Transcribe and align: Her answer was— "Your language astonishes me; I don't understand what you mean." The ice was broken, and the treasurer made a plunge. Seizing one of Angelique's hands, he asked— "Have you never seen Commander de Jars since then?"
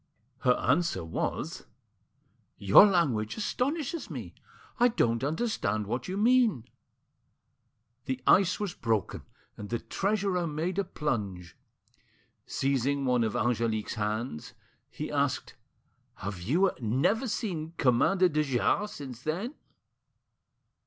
Her 0.39 0.53
answer 0.57 1.05
was— 1.05 1.67
"Your 2.57 2.87
language 2.87 3.37
astonishes 3.37 4.09
me; 4.09 4.33
I 4.79 4.87
don't 4.87 5.23
understand 5.23 5.85
what 5.85 6.07
you 6.07 6.17
mean." 6.17 6.67
The 8.05 8.19
ice 8.25 8.59
was 8.59 8.73
broken, 8.73 9.21
and 9.57 9.69
the 9.69 9.77
treasurer 9.77 10.47
made 10.47 10.79
a 10.79 10.83
plunge. 10.83 11.55
Seizing 12.47 13.05
one 13.05 13.23
of 13.23 13.35
Angelique's 13.35 13.93
hands, 13.93 14.55
he 14.89 15.11
asked— 15.11 15.53
"Have 16.15 16.41
you 16.41 16.71
never 16.79 17.27
seen 17.27 17.73
Commander 17.77 18.27
de 18.27 18.41
Jars 18.41 18.89
since 18.93 19.21
then?" 19.21 19.53